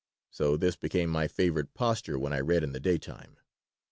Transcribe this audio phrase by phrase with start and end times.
[0.31, 3.37] So this became my favorite posture when I read in the daytime.